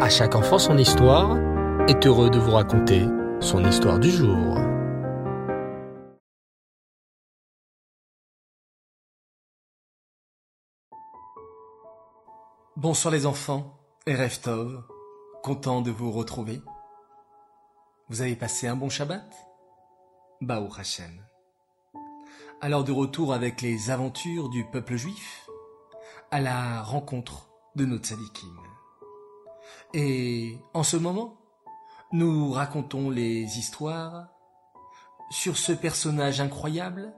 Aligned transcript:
À 0.00 0.08
chaque 0.08 0.34
enfant 0.34 0.58
son 0.58 0.76
histoire 0.76 1.38
est 1.88 2.04
heureux 2.04 2.28
de 2.28 2.38
vous 2.38 2.50
raconter 2.50 3.06
son 3.40 3.64
histoire 3.64 4.00
du 4.00 4.10
jour. 4.10 4.58
Bonsoir 12.76 13.14
les 13.14 13.24
enfants 13.24 13.78
et 14.06 14.16
Reftov, 14.16 14.82
content 15.44 15.80
de 15.80 15.92
vous 15.92 16.10
retrouver. 16.10 16.60
Vous 18.08 18.20
avez 18.20 18.34
passé 18.34 18.66
un 18.66 18.74
bon 18.74 18.88
Shabbat? 18.88 19.32
Baou 20.40 20.68
Hashem. 20.76 21.24
Alors 22.60 22.82
de 22.82 22.90
retour 22.90 23.32
avec 23.32 23.62
les 23.62 23.90
aventures 23.90 24.48
du 24.48 24.64
peuple 24.64 24.96
juif, 24.96 25.48
à 26.32 26.40
la 26.40 26.82
rencontre 26.82 27.48
de 27.76 27.84
nos 27.84 27.98
tzadikim. 27.98 28.73
Et 29.92 30.56
en 30.72 30.82
ce 30.82 30.96
moment, 30.96 31.38
nous 32.12 32.50
racontons 32.50 33.10
les 33.10 33.58
histoires 33.58 34.28
sur 35.30 35.56
ce 35.56 35.72
personnage 35.72 36.40
incroyable, 36.40 37.12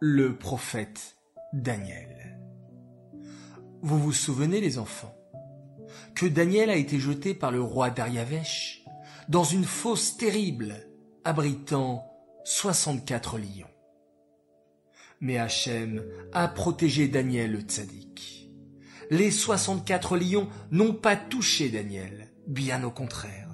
le 0.00 0.36
prophète 0.36 1.16
Daniel. 1.52 2.40
Vous 3.82 3.98
vous 3.98 4.12
souvenez 4.12 4.60
les 4.60 4.78
enfants 4.78 5.14
que 6.14 6.26
Daniel 6.26 6.70
a 6.70 6.76
été 6.76 6.98
jeté 6.98 7.34
par 7.34 7.50
le 7.50 7.62
roi 7.62 7.90
Dariavesh 7.90 8.84
dans 9.28 9.44
une 9.44 9.64
fosse 9.64 10.16
terrible 10.16 10.74
abritant 11.24 12.10
64 12.44 13.38
lions. 13.38 13.66
Mais 15.20 15.38
Hachem 15.38 16.02
a 16.32 16.48
protégé 16.48 17.08
Daniel 17.08 17.52
le 17.52 17.60
tzaddik. 17.60 18.43
Les 19.10 19.30
64 19.30 20.16
lions 20.16 20.48
n'ont 20.70 20.94
pas 20.94 21.16
touché 21.16 21.68
Daniel, 21.68 22.30
bien 22.46 22.82
au 22.84 22.90
contraire. 22.90 23.48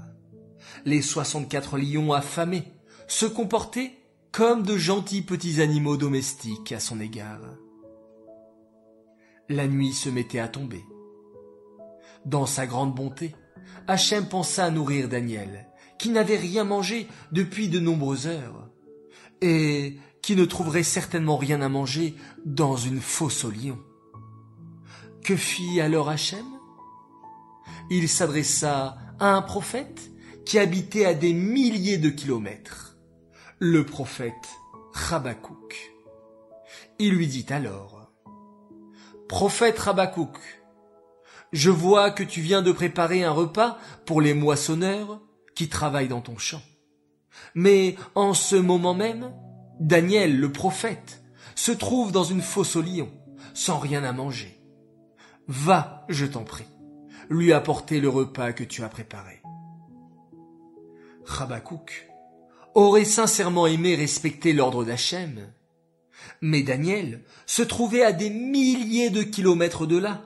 Les 0.85 1.03
64 1.03 1.79
lions 1.79 2.13
affamés 2.13 2.65
se 3.09 3.27
comportaient 3.27 3.93
comme 4.33 4.63
de 4.63 4.77
gentils 4.77 5.23
petits 5.23 5.61
animaux 5.61 5.97
domestiques 5.97 6.73
à 6.73 6.81
son 6.81 7.01
égard. 7.01 7.41
La 9.49 9.67
nuit 9.67 9.93
se 9.93 10.09
mettait 10.09 10.39
à 10.39 10.49
tomber. 10.49 10.85
Dans 12.25 12.47
sa 12.47 12.67
grande 12.67 12.95
bonté, 12.95 13.35
Hachem 13.89 14.29
pensa 14.29 14.67
à 14.67 14.71
nourrir 14.71 15.09
Daniel, 15.09 15.67
qui 15.99 16.11
n'avait 16.11 16.37
rien 16.37 16.65
mangé 16.65 17.09
depuis 17.33 17.69
de 17.69 17.81
nombreuses 17.81 18.29
heures, 18.29 18.69
et 19.41 19.99
qui 20.23 20.37
ne 20.37 20.45
trouverait 20.45 20.85
certainement 20.85 21.37
rien 21.37 21.61
à 21.61 21.69
manger 21.69 22.15
dans 22.45 22.77
une 22.77 23.01
fosse 23.01 23.45
aux 23.45 23.51
lions. 23.51 23.81
Que 25.25 25.37
fit 25.37 25.81
alors 25.81 26.09
Hachem? 26.09 26.47
Il 27.91 28.09
s'adressa 28.09 28.97
à 29.19 29.35
un 29.35 29.43
prophète 29.43 30.11
qui 30.47 30.59
habitait 30.59 31.05
à 31.05 31.15
des 31.15 31.33
milliers 31.33 31.99
de 31.99 32.09
kilomètres, 32.09 32.97
le 33.59 33.85
prophète 33.85 34.49
Rabakouk. 34.93 35.93
Il 36.99 37.15
lui 37.15 37.27
dit 37.27 37.47
alors, 37.51 38.13
Prophète 39.29 39.79
Rabakouk, 39.79 40.39
je 41.53 41.71
vois 41.71 42.11
que 42.11 42.23
tu 42.23 42.41
viens 42.41 42.63
de 42.63 42.73
préparer 42.73 43.23
un 43.23 43.31
repas 43.31 43.79
pour 44.07 44.21
les 44.21 44.35
moissonneurs 44.35 45.21
qui 45.55 45.69
travaillent 45.69 46.09
dans 46.09 46.21
ton 46.21 46.39
champ. 46.39 46.63
Mais 47.55 47.97
en 48.15 48.35
ce 48.35 48.57
moment 48.57 48.95
même, 48.95 49.33
Daniel, 49.79 50.39
le 50.39 50.51
prophète, 50.51 51.23
se 51.55 51.73
trouve 51.73 52.13
dans 52.13 52.25
une 52.25 52.43
fosse 52.43 52.77
aux 52.77 52.83
lions, 52.83 53.13
sans 53.55 53.79
rien 53.79 54.05
à 54.05 54.13
manger. 54.13 54.60
Va, 55.49 56.05
je 56.09 56.27
t'en 56.27 56.45
prie, 56.45 56.69
lui 57.29 57.53
apporter 57.53 58.01
le 58.01 58.09
repas 58.09 58.53
que 58.53 58.65
tu 58.65 58.83
as 58.83 58.89
préparé. 58.89 59.43
Rabakouk 61.25 62.09
aurait 62.75 63.05
sincèrement 63.05 63.67
aimé 63.67 63.95
respecter 63.95 64.53
l'ordre 64.53 64.85
d'Hachem, 64.85 65.53
mais 66.41 66.63
Daniel 66.63 67.25
se 67.47 67.63
trouvait 67.63 68.03
à 68.03 68.13
des 68.13 68.31
milliers 68.31 69.11
de 69.11 69.23
kilomètres 69.23 69.87
de 69.87 69.97
là. 69.97 70.23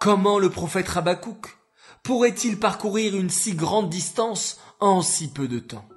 Comment 0.00 0.38
le 0.38 0.50
prophète 0.50 0.88
Rabakouk 0.88 1.56
pourrait-il 2.02 2.58
parcourir 2.58 3.16
une 3.16 3.30
si 3.30 3.54
grande 3.54 3.88
distance 3.88 4.60
en 4.80 5.02
si 5.02 5.28
peu 5.32 5.48
de 5.48 5.58
temps? 5.60 5.88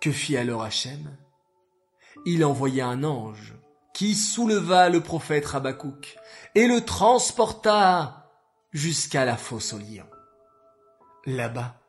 Que 0.00 0.12
fit 0.12 0.36
alors 0.36 0.62
Hachem? 0.62 1.16
Il 2.24 2.44
envoya 2.44 2.86
un 2.86 3.02
ange 3.04 3.55
qui 3.96 4.14
souleva 4.14 4.90
le 4.90 5.00
prophète 5.00 5.46
Rabakouk 5.46 6.18
et 6.54 6.66
le 6.66 6.82
transporta 6.82 8.30
jusqu'à 8.70 9.24
la 9.24 9.38
fosse 9.38 9.72
aux 9.72 9.78
lions. 9.78 10.10
Là-bas, 11.24 11.80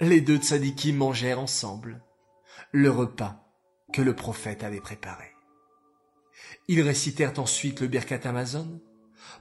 les 0.00 0.20
deux 0.20 0.36
tzadikim 0.36 0.98
mangèrent 0.98 1.40
ensemble 1.40 2.02
le 2.72 2.90
repas 2.90 3.42
que 3.94 4.02
le 4.02 4.14
prophète 4.14 4.64
avait 4.64 4.82
préparé. 4.82 5.32
Ils 6.68 6.82
récitèrent 6.82 7.38
ensuite 7.38 7.80
le 7.80 7.86
Birkat 7.86 8.28
Amazon 8.28 8.82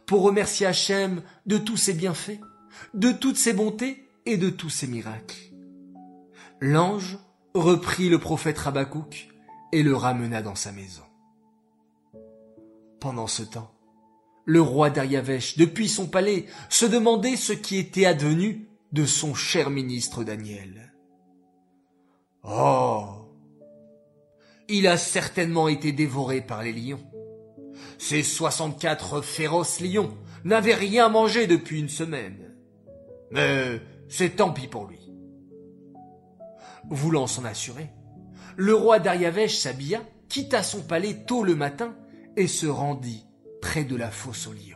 pour 0.05 0.21
remercier 0.21 0.67
Hachem 0.67 1.21
de 1.45 1.57
tous 1.57 1.75
ses 1.75 1.93
bienfaits, 1.93 2.39
de 2.93 3.11
toutes 3.11 3.35
ses 3.35 3.51
bontés 3.51 4.07
et 4.25 4.37
de 4.37 4.49
tous 4.49 4.69
ses 4.69 4.87
miracles. 4.87 5.51
L'ange 6.61 7.19
reprit 7.53 8.07
le 8.07 8.19
prophète 8.19 8.59
Rabakouk 8.59 9.27
et 9.73 9.83
le 9.83 9.97
ramena 9.97 10.41
dans 10.41 10.55
sa 10.55 10.71
maison. 10.71 11.03
Pendant 13.05 13.27
ce 13.27 13.43
temps, 13.43 13.69
le 14.45 14.61
roi 14.61 14.89
Dariavesh, 14.89 15.57
depuis 15.57 15.89
son 15.89 16.07
palais, 16.07 16.47
se 16.69 16.87
demandait 16.87 17.35
ce 17.35 17.53
qui 17.53 17.77
était 17.77 18.07
advenu 18.07 18.67
de 18.93 19.05
son 19.05 19.35
cher 19.35 19.69
ministre 19.69 20.23
Daniel. 20.23 20.91
Oh. 22.41 23.05
Il 24.69 24.87
a 24.87 24.97
certainement 24.97 25.67
été 25.67 25.91
dévoré 25.91 26.41
par 26.41 26.63
les 26.63 26.73
lions. 26.73 27.03
Ces 27.99 28.23
soixante-quatre 28.23 29.21
féroces 29.21 29.81
lions 29.81 30.17
n'avaient 30.43 30.73
rien 30.73 31.07
mangé 31.07 31.45
depuis 31.45 31.79
une 31.79 31.89
semaine. 31.89 32.55
Mais 33.29 33.81
c'est 34.09 34.37
tant 34.37 34.51
pis 34.51 34.65
pour 34.67 34.87
lui. 34.87 35.13
Voulant 36.89 37.27
s'en 37.27 37.45
assurer, 37.45 37.91
le 38.55 38.73
roi 38.73 38.97
Dariavesh 38.97 39.57
s'habilla, 39.57 40.01
quitta 40.27 40.63
son 40.63 40.81
palais 40.81 41.23
tôt 41.27 41.43
le 41.43 41.55
matin 41.55 41.95
et 42.37 42.47
se 42.47 42.67
rendit 42.67 43.25
près 43.61 43.83
de 43.83 43.95
la 43.95 44.11
fosse 44.11 44.47
aux 44.47 44.53
lions. 44.53 44.75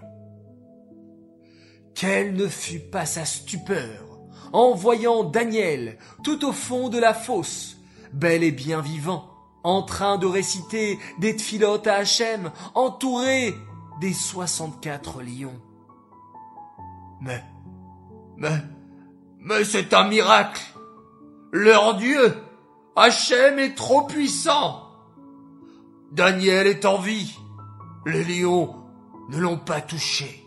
Quelle 1.95 2.33
ne 2.33 2.47
fut 2.47 2.79
pas 2.79 3.05
sa 3.05 3.25
stupeur 3.25 4.19
en 4.53 4.73
voyant 4.73 5.23
Daniel 5.23 5.97
tout 6.23 6.45
au 6.45 6.51
fond 6.51 6.89
de 6.89 6.97
la 6.97 7.13
fosse, 7.13 7.77
bel 8.13 8.43
et 8.43 8.51
bien 8.51 8.81
vivant, 8.81 9.29
en 9.63 9.83
train 9.83 10.17
de 10.17 10.25
réciter 10.25 10.97
des 11.19 11.35
tfilotes 11.35 11.87
à 11.87 11.95
Hachem, 11.95 12.51
entouré 12.73 13.53
des 13.99 14.13
soixante-quatre 14.13 15.21
lions. 15.21 15.59
Mais, 17.21 17.43
mais, 18.37 18.63
mais 19.39 19.65
c'est 19.65 19.93
un 19.93 20.07
miracle. 20.07 20.61
Leur 21.51 21.95
Dieu, 21.95 22.37
Hachem 22.95 23.59
est 23.59 23.75
trop 23.75 24.03
puissant. 24.03 24.85
Daniel 26.11 26.65
est 26.67 26.85
en 26.85 26.97
vie. 26.97 27.37
Les 28.05 28.23
lions 28.23 28.75
ne 29.29 29.37
l'ont 29.37 29.57
pas 29.57 29.81
touché. 29.81 30.43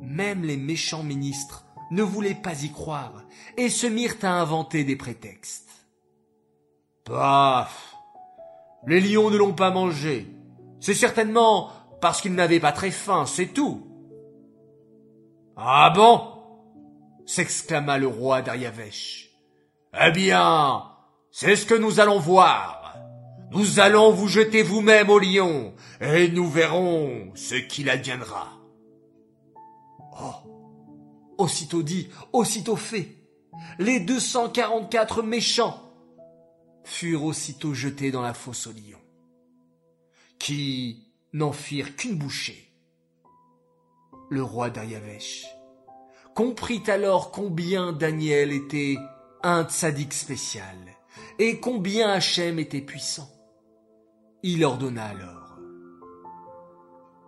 Même 0.00 0.42
les 0.44 0.56
méchants 0.56 1.02
ministres 1.02 1.64
ne 1.90 2.02
voulaient 2.02 2.34
pas 2.34 2.62
y 2.62 2.70
croire 2.70 3.22
et 3.56 3.68
se 3.68 3.86
mirent 3.86 4.16
à 4.22 4.40
inventer 4.40 4.84
des 4.84 4.96
prétextes. 4.96 5.70
Paf 7.04 7.96
Les 8.86 9.00
lions 9.00 9.30
ne 9.30 9.36
l'ont 9.36 9.54
pas 9.54 9.70
mangé. 9.70 10.28
C'est 10.80 10.94
certainement 10.94 11.70
parce 12.00 12.20
qu'ils 12.20 12.34
n'avaient 12.34 12.60
pas 12.60 12.72
très 12.72 12.90
faim, 12.90 13.26
c'est 13.26 13.48
tout. 13.48 13.86
Ah 15.56 15.92
bon? 15.94 16.32
s'exclama 17.26 17.98
le 17.98 18.08
roi 18.08 18.42
Dariavesh. 18.42 19.30
Eh 19.98 20.10
bien, 20.10 20.84
c'est 21.30 21.56
ce 21.56 21.66
que 21.66 21.74
nous 21.74 22.00
allons 22.00 22.18
voir. 22.18 22.81
Nous 23.54 23.80
allons 23.80 24.12
vous 24.12 24.28
jeter 24.28 24.62
vous-même 24.62 25.10
au 25.10 25.18
lion, 25.18 25.74
et 26.00 26.28
nous 26.28 26.48
verrons 26.48 27.32
ce 27.34 27.54
qu'il 27.54 27.90
adviendra. 27.90 28.48
Oh. 30.18 31.34
Aussitôt 31.36 31.82
dit, 31.82 32.08
aussitôt 32.32 32.76
fait. 32.76 33.08
Les 33.78 34.00
deux 34.00 34.20
cent 34.20 34.48
quarante-quatre 34.48 35.22
méchants 35.22 35.78
furent 36.84 37.24
aussitôt 37.24 37.74
jetés 37.74 38.10
dans 38.10 38.22
la 38.22 38.32
fosse 38.32 38.66
aux 38.66 38.72
lions, 38.72 38.98
qui 40.38 41.12
n'en 41.34 41.52
firent 41.52 41.94
qu'une 41.96 42.16
bouchée. 42.16 42.72
Le 44.30 44.42
roi 44.42 44.70
Dariavesh 44.70 45.44
comprit 46.34 46.82
alors 46.86 47.30
combien 47.30 47.92
Daniel 47.92 48.50
était 48.50 48.96
un 49.42 49.64
tzaddik 49.64 50.14
spécial 50.14 50.76
et 51.38 51.60
combien 51.60 52.10
Hachem 52.12 52.58
était 52.58 52.80
puissant. 52.80 53.28
Il 54.44 54.64
ordonna 54.64 55.04
alors 55.04 55.56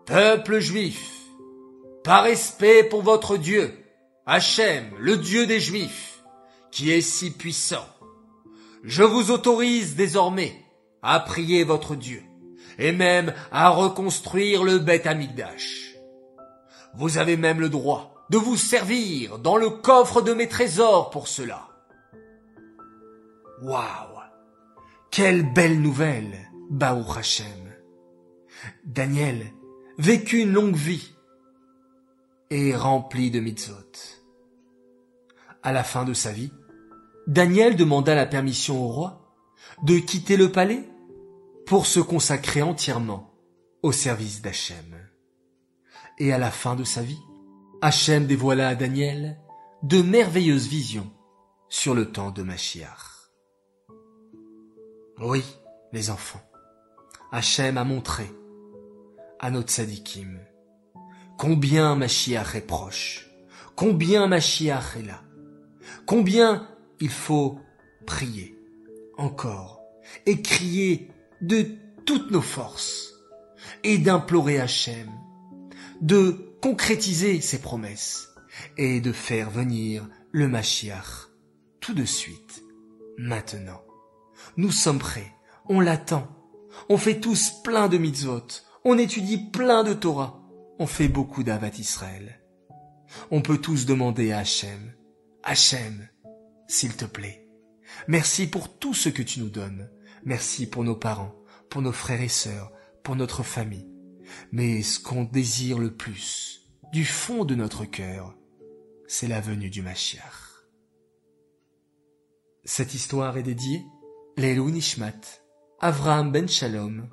Peuple 0.05 0.59
juif, 0.59 1.13
par 2.03 2.25
respect 2.25 2.83
pour 2.83 3.03
votre 3.03 3.37
Dieu, 3.37 3.73
Hachem, 4.27 4.91
le 4.99 5.17
Dieu 5.17 5.47
des 5.47 5.61
Juifs, 5.61 6.25
qui 6.73 6.91
est 6.91 7.01
si 7.01 7.31
puissant, 7.31 7.87
je 8.83 9.05
vous 9.05 9.31
autorise 9.31 9.95
désormais 9.95 10.61
à 11.03 11.21
prier 11.21 11.63
votre 11.63 11.95
Dieu, 11.95 12.23
et 12.79 12.91
même 12.91 13.33
à 13.53 13.69
reconstruire 13.69 14.65
le 14.65 14.79
Beth 14.79 15.07
Amikdash. 15.07 15.95
Vous 16.97 17.19
avez 17.19 17.37
même 17.37 17.61
le 17.61 17.69
droit 17.69 18.27
de 18.31 18.39
vous 18.39 18.57
servir 18.57 19.39
dans 19.39 19.57
le 19.57 19.71
coffre 19.71 20.21
de 20.21 20.35
mes 20.35 20.49
trésors 20.49 21.11
pour 21.11 21.29
cela. 21.29 21.69
Waouh! 23.63 24.15
Quelle 25.13 25.53
belle 25.55 25.81
nouvelle, 25.81 26.51
Baou 26.75 27.05
Hachem. 27.09 27.73
Daniel 28.85 29.47
vécut 29.97 30.41
une 30.41 30.53
longue 30.53 30.75
vie 30.75 31.15
et 32.51 32.75
rempli 32.75 33.31
de 33.31 33.39
mitzvot. 33.39 33.77
À 35.63 35.73
la 35.73 35.85
fin 35.85 36.05
de 36.05 36.13
sa 36.13 36.33
vie, 36.33 36.53
Daniel 37.29 37.77
demanda 37.77 38.17
la 38.17 38.27
permission 38.27 38.85
au 38.85 38.89
roi 38.89 39.37
de 39.85 39.99
quitter 39.99 40.37
le 40.37 40.51
palais 40.51 40.83
pour 41.65 41.87
se 41.87 42.01
consacrer 42.01 42.61
entièrement 42.61 43.33
au 43.85 43.93
service 43.93 44.43
d'Hachem. 44.43 44.99
Et 46.19 46.33
à 46.33 46.39
la 46.39 46.51
fin 46.51 46.75
de 46.75 46.83
sa 46.83 47.03
vie, 47.03 47.23
Hachem 47.83 48.27
dévoila 48.27 48.71
à 48.71 48.75
Daniel 48.75 49.39
de 49.85 50.03
merveilleuses 50.03 50.67
visions 50.67 51.13
sur 51.69 51.95
le 51.95 52.11
temps 52.11 52.33
de 52.33 52.43
Machiach. 52.43 53.31
Oui, 55.21 55.45
les 55.93 56.11
enfants, 56.11 56.43
Hachem 57.33 57.79
a 57.79 57.85
montré 57.85 58.31
à 59.41 59.51
notre 59.51 59.71
sadikim 59.71 60.39
combien 61.37 61.97
Machiach 61.97 62.55
est 62.55 62.67
proche, 62.67 63.29
combien 63.75 64.27
Machiach 64.27 64.97
est 64.99 65.03
là, 65.03 65.23
combien 66.07 66.69
il 67.01 67.11
faut 67.11 67.59
prier 68.07 68.57
encore 69.17 69.83
et 70.27 70.41
crier 70.43 71.11
de 71.41 71.67
toutes 72.07 72.31
nos 72.31 72.43
forces 72.43 73.15
et 73.83 73.99
d'implorer 73.99 74.61
Hachem 74.61 75.11
de 76.01 76.57
concrétiser 76.61 77.41
ses 77.41 77.61
promesses 77.61 78.29
et 78.77 79.01
de 79.01 79.13
faire 79.13 79.51
venir 79.51 80.09
le 80.33 80.49
Mashiach 80.49 81.29
tout 81.81 81.95
de 81.95 82.05
suite, 82.05 82.63
maintenant. 83.19 83.83
Nous 84.57 84.71
sommes 84.71 84.99
prêts, 84.99 85.33
on 85.69 85.81
l'attend, 85.81 86.29
on 86.89 86.97
fait 86.97 87.21
tous 87.21 87.63
plein 87.63 87.89
de 87.89 87.99
mitzvot, 87.99 88.47
on 88.85 88.99
étudie 88.99 89.39
plein 89.39 89.85
de 89.85 89.95
Torah, 89.95 90.43
on 90.79 90.87
fait 90.87 91.09
beaucoup 91.09 91.43
d'Avat 91.43 91.79
Israël. 91.79 92.41
On 93.31 93.43
peut 93.43 93.59
tous 93.59 93.87
demander 93.87 94.33
à 94.33 94.39
Hachem, 94.39 94.95
Hachem, 95.43 96.09
s'il 96.69 96.97
te 96.97 97.05
plaît, 97.05 97.49
merci 98.09 98.47
pour 98.47 98.79
tout 98.79 98.95
ce 98.95 99.09
que 99.09 99.23
tu 99.23 99.41
nous 99.41 99.51
donnes, 99.51 99.91
merci 100.25 100.67
pour 100.67 100.85
nos 100.85 100.97
parents, 100.97 101.35
pour 101.71 101.83
nos 101.83 101.93
frères 101.93 102.23
et 102.23 102.29
sœurs, 102.29 102.73
pour 103.03 103.17
notre 103.17 103.43
famille. 103.43 103.91
Mais 104.53 104.83
ce 104.83 104.99
qu'on 104.99 105.25
désire 105.25 105.79
le 105.79 105.95
plus, 105.95 106.71
du 106.93 107.05
fond 107.05 107.45
de 107.45 107.55
notre 107.55 107.85
cœur, 107.85 108.35
c'est 109.07 109.29
la 109.29 109.41
venue 109.41 109.71
du 109.71 109.83
Mashiach. 109.83 110.23
Cette 112.65 112.95
histoire 112.95 113.37
est 113.37 113.43
dédiée 113.43 113.85
Lelou 114.37 114.71
Nishmat, 114.71 115.44
Avraham 115.81 116.31
Ben 116.31 116.49
Shalom, 116.49 117.09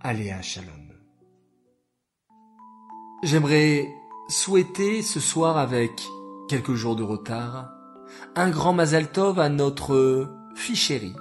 Aléa 0.00 0.40
Shalom. 0.40 0.92
J'aimerais 3.22 3.86
souhaiter 4.28 5.02
ce 5.02 5.20
soir 5.20 5.58
avec 5.58 5.92
quelques 6.48 6.74
jours 6.74 6.96
de 6.96 7.02
retard 7.02 7.70
un 8.34 8.48
grand 8.48 8.72
Mazal 8.72 9.12
Tov 9.12 9.38
à 9.38 9.50
notre 9.50 10.26
fille 10.54 10.74
chérie, 10.74 11.14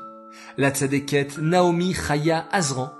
la 0.58 0.70
tzadékette 0.70 1.38
Naomi 1.38 1.94
Chaya 1.94 2.48
Azran, 2.52 2.92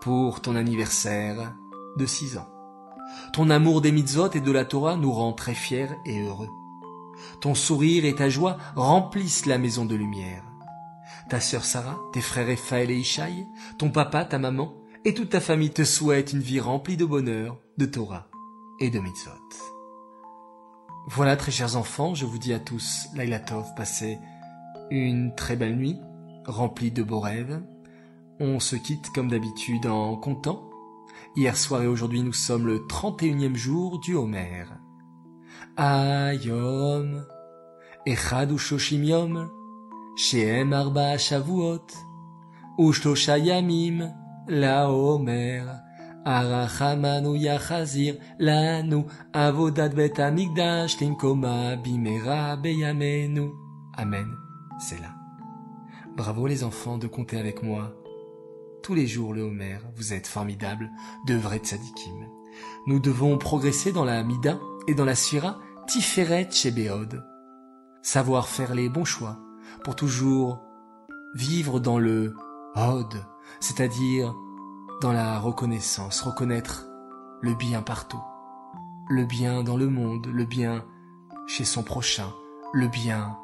pour 0.00 0.40
ton 0.40 0.56
anniversaire 0.56 1.54
de 1.96 2.06
6 2.06 2.38
ans. 2.38 2.48
Ton 3.34 3.50
amour 3.50 3.82
des 3.82 3.92
mitzvot 3.92 4.30
et 4.32 4.40
de 4.40 4.52
la 4.52 4.64
Torah 4.64 4.96
nous 4.96 5.12
rend 5.12 5.34
très 5.34 5.54
fiers 5.54 5.90
et 6.06 6.22
heureux. 6.22 6.50
Ton 7.40 7.54
sourire 7.54 8.06
et 8.06 8.14
ta 8.14 8.30
joie 8.30 8.56
remplissent 8.74 9.46
la 9.46 9.58
maison 9.58 9.84
de 9.84 9.94
lumière. 9.94 10.42
Ta 11.34 11.40
sœur 11.40 11.64
Sarah, 11.64 11.98
tes 12.12 12.20
frères 12.20 12.46
Raphaël 12.46 12.92
et 12.92 12.96
Ishaï, 12.96 13.44
ton 13.76 13.90
papa, 13.90 14.24
ta 14.24 14.38
maman 14.38 14.72
et 15.04 15.14
toute 15.14 15.30
ta 15.30 15.40
famille 15.40 15.72
te 15.72 15.82
souhaitent 15.82 16.32
une 16.32 16.38
vie 16.38 16.60
remplie 16.60 16.96
de 16.96 17.04
bonheur, 17.04 17.58
de 17.76 17.86
Torah 17.86 18.28
et 18.78 18.88
de 18.88 19.00
mitzvot. 19.00 19.32
Voilà, 21.08 21.36
très 21.36 21.50
chers 21.50 21.76
enfants, 21.76 22.14
je 22.14 22.24
vous 22.24 22.38
dis 22.38 22.52
à 22.52 22.60
tous, 22.60 23.08
Laila 23.16 23.40
Tov, 23.40 23.66
passez 23.76 24.20
une 24.92 25.34
très 25.34 25.56
belle 25.56 25.74
nuit, 25.74 25.98
remplie 26.46 26.92
de 26.92 27.02
beaux 27.02 27.18
rêves. 27.18 27.60
On 28.38 28.60
se 28.60 28.76
quitte 28.76 29.10
comme 29.12 29.28
d'habitude 29.28 29.86
en 29.86 30.14
comptant. 30.14 30.70
Hier 31.34 31.56
soir 31.56 31.82
et 31.82 31.88
aujourd'hui, 31.88 32.22
nous 32.22 32.32
sommes 32.32 32.68
le 32.68 32.78
31e 32.78 33.56
jour 33.56 33.98
du 33.98 34.14
Homer. 34.14 34.66
Ayom, 35.76 37.26
Echad 38.06 38.52
Yom, 38.92 39.50
Shavuot, 40.16 41.88
Ushlosha 42.78 43.38
Yamim, 43.38 44.12
La 44.48 44.90
Homer. 44.90 45.84
Arachamanu 46.24 47.36
Yachazir, 47.36 48.18
Lanu, 48.38 49.04
Avodat 49.32 49.90
Bet 49.90 50.18
Amigdash, 50.18 50.96
Tinkoma, 50.96 51.76
Bimera, 51.76 52.56
Beyamenu. 52.56 53.52
Amen. 53.96 54.34
C'est 54.80 55.00
là. 55.00 55.14
Bravo 56.16 56.46
les 56.46 56.64
enfants 56.64 56.96
de 56.96 57.06
compter 57.06 57.38
avec 57.38 57.62
moi. 57.62 57.92
Tous 58.82 58.94
les 58.94 59.06
jours 59.06 59.34
le 59.34 59.42
Homer, 59.42 59.78
vous 59.96 60.12
êtes 60.14 60.26
formidables, 60.26 60.90
de 61.26 61.34
vrais 61.34 61.58
tzadikim. 61.58 62.26
Nous 62.86 63.00
devons 63.00 63.36
progresser 63.36 63.92
dans 63.92 64.04
la 64.04 64.22
Mida 64.22 64.58
et 64.86 64.94
dans 64.94 65.04
la 65.04 65.14
Sira 65.14 65.58
Tiferet 65.86 66.48
Shebeod. 66.50 67.22
Savoir 68.02 68.48
faire 68.48 68.74
les 68.74 68.88
bons 68.88 69.04
choix 69.04 69.38
pour 69.84 69.94
toujours 69.94 70.60
vivre 71.34 71.78
dans 71.78 71.98
le 71.98 72.34
Hod, 72.74 73.24
c'est-à-dire 73.60 74.34
dans 75.00 75.12
la 75.12 75.38
reconnaissance, 75.38 76.22
reconnaître 76.22 76.86
le 77.42 77.54
bien 77.54 77.82
partout, 77.82 78.22
le 79.08 79.24
bien 79.26 79.62
dans 79.62 79.76
le 79.76 79.88
monde, 79.88 80.26
le 80.26 80.44
bien 80.44 80.84
chez 81.46 81.64
son 81.64 81.82
prochain, 81.82 82.32
le 82.72 82.88
bien 82.88 83.38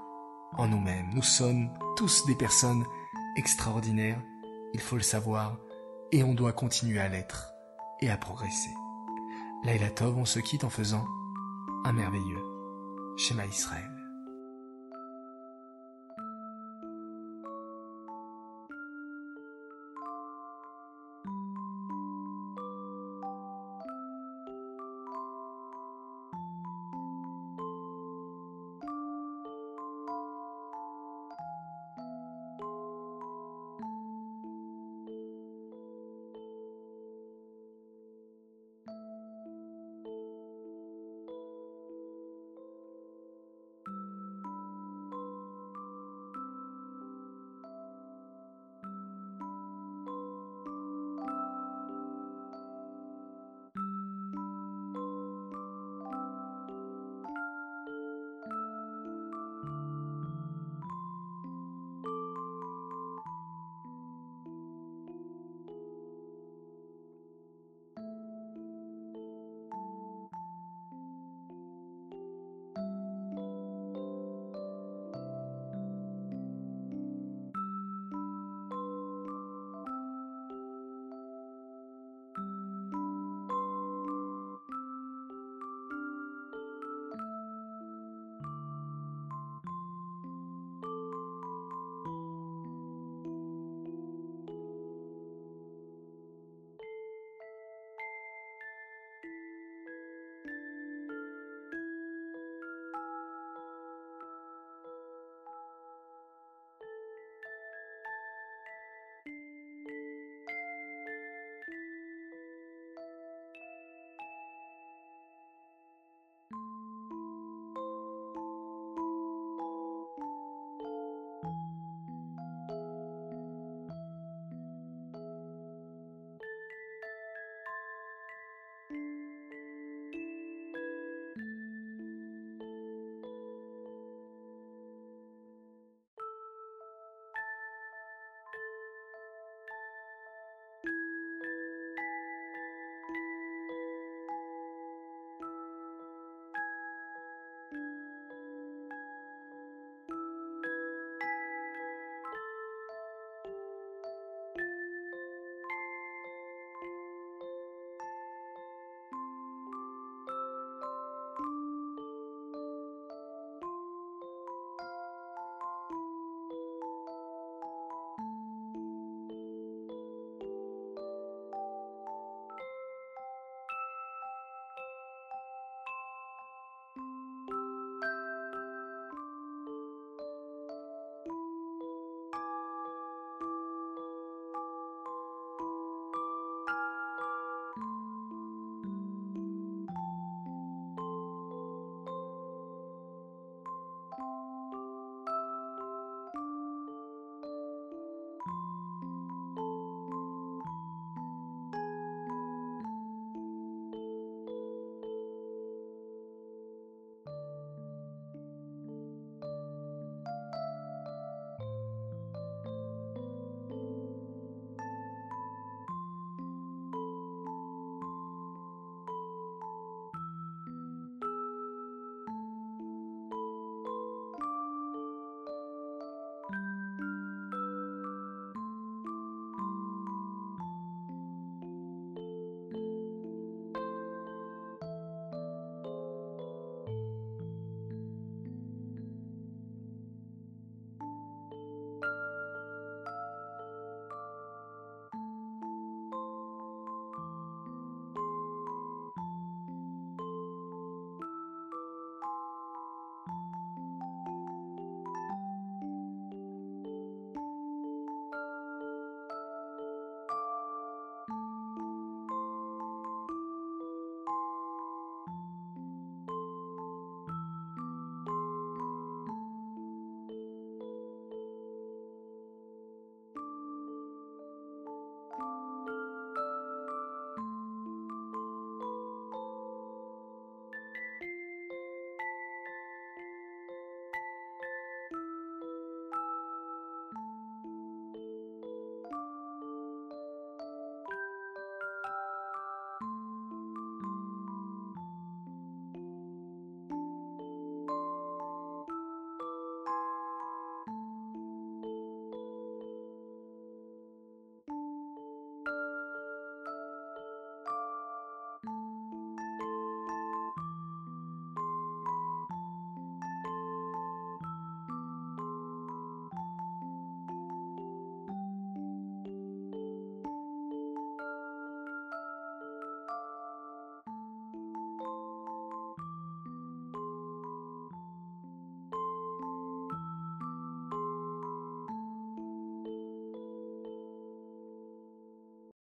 en 0.56 0.66
nous-mêmes. 0.66 1.10
Nous 1.14 1.22
sommes 1.22 1.68
tous 1.96 2.24
des 2.26 2.34
personnes 2.34 2.84
extraordinaires, 3.36 4.22
il 4.72 4.80
faut 4.80 4.96
le 4.96 5.02
savoir, 5.02 5.58
et 6.10 6.24
on 6.24 6.34
doit 6.34 6.52
continuer 6.52 6.98
à 6.98 7.08
l'être 7.08 7.52
et 8.00 8.10
à 8.10 8.16
progresser. 8.16 8.74
Laila 9.62 9.90
Tov, 9.90 10.16
on 10.16 10.24
se 10.24 10.40
quitte 10.40 10.64
en 10.64 10.70
faisant 10.70 11.04
un 11.84 11.92
merveilleux 11.92 12.42
schéma 13.16 13.44
Israël. 13.46 13.99